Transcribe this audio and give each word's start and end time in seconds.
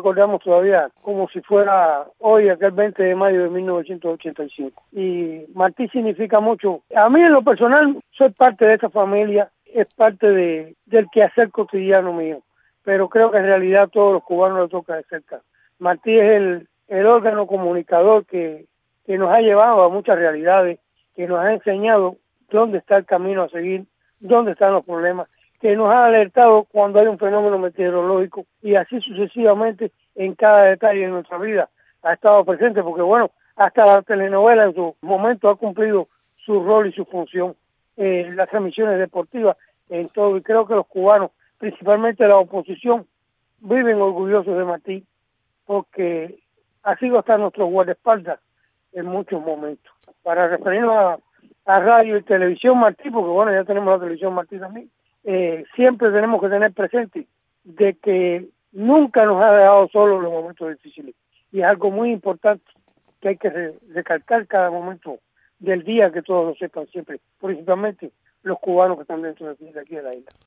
recordamos 0.00 0.42
todavía 0.42 0.88
como 1.02 1.28
si 1.28 1.42
fuera 1.42 2.06
hoy, 2.18 2.48
aquel 2.48 2.70
20 2.70 3.02
de 3.02 3.14
mayo 3.14 3.42
de 3.42 3.50
1985. 3.50 4.82
Y 4.92 5.44
Martí 5.54 5.88
significa 5.88 6.40
mucho. 6.40 6.80
A 6.96 7.10
mí 7.10 7.20
en 7.20 7.32
lo 7.32 7.42
personal, 7.42 8.02
soy 8.12 8.30
parte 8.30 8.64
de 8.64 8.74
esa 8.74 8.88
familia, 8.88 9.50
es 9.66 9.86
parte 9.94 10.26
de, 10.26 10.74
del 10.86 11.06
quehacer 11.12 11.50
cotidiano 11.50 12.14
mío, 12.14 12.40
pero 12.82 13.10
creo 13.10 13.30
que 13.30 13.36
en 13.36 13.44
realidad 13.44 13.82
a 13.82 13.88
todos 13.88 14.14
los 14.14 14.24
cubanos 14.24 14.62
les 14.62 14.70
toca 14.70 14.96
de 14.96 15.02
cerca. 15.04 15.42
Martí 15.78 16.18
es 16.18 16.66
el, 16.88 17.06
órgano 17.06 17.46
comunicador 17.46 18.24
que 18.24 18.66
nos 19.06 19.30
ha 19.30 19.40
llevado 19.40 19.82
a 19.82 19.90
muchas 19.90 20.16
realidades, 20.16 20.80
que 21.14 21.26
nos 21.26 21.40
ha 21.40 21.52
enseñado 21.52 22.16
dónde 22.50 22.78
está 22.78 22.96
el 22.96 23.04
camino 23.04 23.42
a 23.42 23.48
seguir, 23.50 23.84
dónde 24.18 24.52
están 24.52 24.72
los 24.72 24.84
problemas 24.84 25.28
que 25.60 25.76
nos 25.76 25.90
ha 25.90 26.06
alertado 26.06 26.64
cuando 26.64 27.00
hay 27.00 27.06
un 27.06 27.18
fenómeno 27.18 27.58
meteorológico 27.58 28.46
y 28.62 28.76
así 28.76 29.00
sucesivamente 29.00 29.92
en 30.14 30.34
cada 30.34 30.64
detalle 30.64 31.00
de 31.00 31.08
nuestra 31.08 31.38
vida 31.38 31.68
ha 32.02 32.14
estado 32.14 32.44
presente 32.44 32.82
porque 32.82 33.02
bueno, 33.02 33.30
hasta 33.56 33.84
la 33.84 34.02
telenovela 34.02 34.64
en 34.64 34.74
su 34.74 34.96
momento 35.02 35.50
ha 35.50 35.56
cumplido 35.56 36.08
su 36.44 36.64
rol 36.64 36.88
y 36.88 36.92
su 36.92 37.04
función 37.04 37.54
en 37.96 38.36
las 38.36 38.48
transmisiones 38.48 38.98
deportivas 38.98 39.56
en 39.90 40.08
todo 40.08 40.36
y 40.36 40.42
creo 40.42 40.66
que 40.66 40.74
los 40.74 40.86
cubanos, 40.86 41.30
principalmente 41.58 42.26
la 42.26 42.38
oposición, 42.38 43.06
viven 43.60 44.00
orgullosos 44.00 44.56
de 44.56 44.64
Martí 44.64 45.04
porque 45.66 46.38
ha 46.82 46.96
sido 46.96 47.18
hasta 47.18 47.36
nuestro 47.36 47.66
guardaespaldas 47.66 48.40
en 48.92 49.06
muchos 49.06 49.42
momentos. 49.42 49.92
Para 50.22 50.48
referirnos 50.48 50.94
a, 50.94 51.18
a 51.66 51.80
radio 51.80 52.16
y 52.16 52.22
televisión 52.22 52.78
Martí, 52.78 53.10
porque 53.10 53.30
bueno, 53.30 53.52
ya 53.52 53.64
tenemos 53.64 53.92
la 53.92 54.00
televisión 54.00 54.32
Martí 54.32 54.58
también, 54.58 54.90
eh, 55.24 55.64
siempre 55.74 56.10
tenemos 56.10 56.40
que 56.40 56.48
tener 56.48 56.72
presente 56.72 57.26
de 57.64 57.94
que 57.94 58.48
nunca 58.72 59.24
nos 59.24 59.42
ha 59.42 59.52
dejado 59.52 59.88
solos 59.88 60.22
los 60.22 60.32
momentos 60.32 60.68
difíciles. 60.70 61.14
Y 61.52 61.60
es 61.60 61.66
algo 61.66 61.90
muy 61.90 62.12
importante 62.12 62.64
que 63.20 63.28
hay 63.28 63.36
que 63.36 63.74
recalcar 63.92 64.46
cada 64.46 64.70
momento 64.70 65.18
del 65.58 65.84
día 65.84 66.10
que 66.10 66.22
todos 66.22 66.46
lo 66.46 66.54
sepan 66.54 66.86
siempre, 66.86 67.20
principalmente 67.40 68.10
los 68.42 68.58
cubanos 68.58 68.96
que 68.96 69.02
están 69.02 69.22
dentro 69.22 69.54
de 69.54 69.80
aquí 69.80 69.94
de 69.94 70.02
la 70.02 70.14
isla. 70.14 70.32